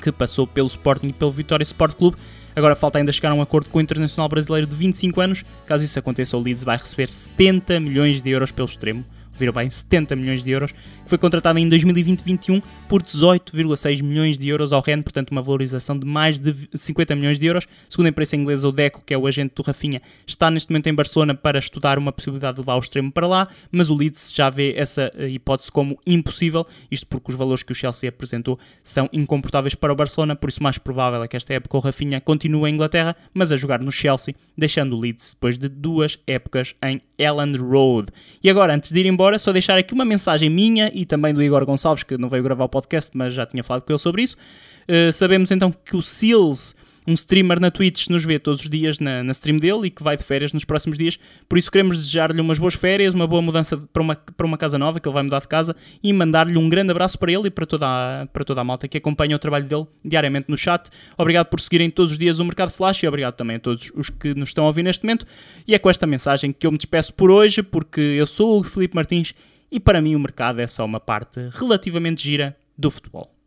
que 0.00 0.10
passou 0.10 0.46
pelo 0.46 0.66
Sporting 0.66 1.08
e 1.08 1.12
pelo 1.12 1.30
Vitória 1.30 1.62
Sport 1.62 1.94
Clube. 1.94 2.16
Agora 2.56 2.74
falta 2.74 2.98
ainda 2.98 3.12
chegar 3.12 3.30
a 3.30 3.34
um 3.34 3.42
acordo 3.42 3.70
com 3.70 3.78
o 3.78 3.80
Internacional 3.80 4.28
Brasileiro 4.28 4.66
de 4.66 4.74
25 4.74 5.20
anos. 5.20 5.44
Caso 5.66 5.84
isso 5.84 5.98
aconteça, 5.98 6.36
o 6.36 6.42
Leeds 6.42 6.64
vai 6.64 6.76
receber 6.76 7.08
70 7.08 7.78
milhões 7.78 8.22
de 8.22 8.30
euros 8.30 8.50
pelo 8.50 8.66
extremo 8.66 9.04
viram 9.38 9.52
bem 9.52 9.70
70 9.70 10.14
milhões 10.16 10.44
de 10.44 10.50
euros, 10.50 10.72
que 10.72 11.08
foi 11.08 11.18
contratado 11.18 11.58
em 11.58 11.68
2020-21 11.68 12.62
por 12.88 13.02
18,6 13.02 14.02
milhões 14.02 14.38
de 14.38 14.48
euros 14.48 14.72
ao 14.72 14.80
Rennes, 14.80 15.04
portanto 15.04 15.30
uma 15.30 15.42
valorização 15.42 15.98
de 15.98 16.06
mais 16.06 16.38
de 16.38 16.54
50 16.74 17.14
milhões 17.16 17.38
de 17.38 17.46
euros. 17.46 17.66
Segundo 17.88 18.06
a 18.06 18.08
imprensa 18.10 18.36
inglesa, 18.36 18.68
o 18.68 18.72
Deco, 18.72 19.02
que 19.04 19.14
é 19.14 19.18
o 19.18 19.26
agente 19.26 19.54
do 19.54 19.62
Rafinha, 19.62 20.02
está 20.26 20.50
neste 20.50 20.70
momento 20.70 20.86
em 20.88 20.94
Barcelona 20.94 21.34
para 21.34 21.58
estudar 21.58 21.98
uma 21.98 22.12
possibilidade 22.12 22.56
de 22.56 22.60
levar 22.60 22.76
o 22.76 22.80
extremo 22.80 23.10
para 23.10 23.26
lá, 23.26 23.48
mas 23.70 23.90
o 23.90 23.94
Leeds 23.94 24.32
já 24.34 24.50
vê 24.50 24.74
essa 24.76 25.12
eh, 25.16 25.28
hipótese 25.28 25.70
como 25.70 25.98
impossível, 26.06 26.66
isto 26.90 27.06
porque 27.06 27.30
os 27.30 27.36
valores 27.36 27.62
que 27.62 27.72
o 27.72 27.74
Chelsea 27.74 28.08
apresentou 28.08 28.58
são 28.82 29.08
incomportáveis 29.12 29.74
para 29.74 29.92
o 29.92 29.96
Barcelona, 29.96 30.36
por 30.36 30.48
isso 30.48 30.62
mais 30.62 30.78
provável 30.78 31.22
é 31.22 31.28
que 31.28 31.36
esta 31.36 31.54
época 31.54 31.76
o 31.76 31.80
Rafinha 31.80 32.20
continue 32.20 32.70
em 32.70 32.74
Inglaterra, 32.74 33.16
mas 33.32 33.52
a 33.52 33.56
jogar 33.56 33.80
no 33.80 33.90
Chelsea, 33.92 34.34
deixando 34.56 34.96
o 34.96 35.00
Leeds 35.00 35.32
depois 35.34 35.58
de 35.58 35.68
duas 35.68 36.18
épocas 36.26 36.74
em 36.82 37.00
Elland 37.18 37.58
Road. 37.58 38.08
E 38.42 38.50
agora, 38.50 38.74
antes 38.74 38.92
de 38.92 39.00
ir 39.00 39.06
embora, 39.06 39.21
embora, 39.22 39.38
só 39.38 39.52
deixar 39.52 39.78
aqui 39.78 39.94
uma 39.94 40.04
mensagem 40.04 40.50
minha 40.50 40.90
e 40.92 41.06
também 41.06 41.32
do 41.32 41.40
Igor 41.40 41.64
Gonçalves, 41.64 42.02
que 42.02 42.18
não 42.18 42.28
veio 42.28 42.42
gravar 42.42 42.64
o 42.64 42.68
podcast, 42.68 43.08
mas 43.14 43.32
já 43.32 43.46
tinha 43.46 43.62
falado 43.62 43.84
com 43.84 43.92
ele 43.92 43.98
sobre 44.00 44.22
isso. 44.22 44.36
Uh, 44.82 45.12
sabemos 45.12 45.52
então 45.52 45.70
que 45.70 45.96
o 45.96 46.02
Seals, 46.02 46.74
um 47.06 47.14
streamer 47.14 47.60
na 47.60 47.70
Twitch, 47.70 48.08
nos 48.08 48.24
vê 48.24 48.38
todos 48.38 48.60
os 48.60 48.68
dias 48.68 49.00
na, 49.00 49.22
na 49.22 49.32
stream 49.32 49.56
dele 49.56 49.86
e 49.86 49.90
que 49.90 50.02
vai 50.02 50.16
de 50.16 50.22
férias 50.22 50.52
nos 50.52 50.64
próximos 50.64 50.96
dias. 50.96 51.18
Por 51.48 51.58
isso 51.58 51.70
queremos 51.70 51.96
desejar-lhe 51.96 52.40
umas 52.40 52.58
boas 52.58 52.74
férias, 52.74 53.14
uma 53.14 53.26
boa 53.26 53.42
mudança 53.42 53.76
para 53.76 54.02
uma, 54.02 54.14
para 54.14 54.46
uma 54.46 54.56
casa 54.56 54.78
nova, 54.78 55.00
que 55.00 55.08
ele 55.08 55.14
vai 55.14 55.22
mudar 55.22 55.40
de 55.40 55.48
casa, 55.48 55.74
e 56.02 56.12
mandar-lhe 56.12 56.56
um 56.56 56.68
grande 56.68 56.90
abraço 56.90 57.18
para 57.18 57.32
ele 57.32 57.48
e 57.48 57.50
para 57.50 57.66
toda, 57.66 57.86
a, 57.86 58.26
para 58.26 58.44
toda 58.44 58.60
a 58.60 58.64
malta 58.64 58.86
que 58.86 58.98
acompanha 58.98 59.34
o 59.34 59.38
trabalho 59.38 59.64
dele 59.64 59.86
diariamente 60.04 60.48
no 60.48 60.56
chat. 60.56 60.88
Obrigado 61.18 61.46
por 61.46 61.60
seguirem 61.60 61.90
todos 61.90 62.12
os 62.12 62.18
dias 62.18 62.38
o 62.38 62.44
Mercado 62.44 62.70
Flash 62.70 63.02
e 63.02 63.08
obrigado 63.08 63.34
também 63.34 63.56
a 63.56 63.60
todos 63.60 63.90
os 63.94 64.08
que 64.08 64.34
nos 64.34 64.50
estão 64.50 64.64
a 64.64 64.68
ouvir 64.68 64.82
neste 64.82 65.04
momento. 65.04 65.26
E 65.66 65.74
é 65.74 65.78
com 65.78 65.90
esta 65.90 66.06
mensagem 66.06 66.52
que 66.52 66.66
eu 66.66 66.70
me 66.70 66.78
despeço 66.78 67.12
por 67.14 67.30
hoje, 67.30 67.62
porque 67.62 68.00
eu 68.00 68.26
sou 68.26 68.60
o 68.60 68.62
Felipe 68.62 68.94
Martins 68.94 69.34
e 69.70 69.80
para 69.80 70.00
mim 70.00 70.14
o 70.14 70.20
mercado 70.20 70.60
é 70.60 70.66
só 70.66 70.84
uma 70.84 71.00
parte 71.00 71.40
relativamente 71.52 72.22
gira 72.22 72.56
do 72.76 72.90
futebol. 72.90 73.41